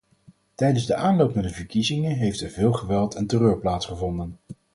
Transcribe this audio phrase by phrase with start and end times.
[0.55, 4.37] Tijdens de aanloop naar de verkiezingen heeft er veel geweld en terreur plaatsgevonden.